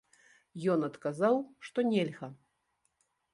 [0.75, 2.31] Ён адказаў, што нельга.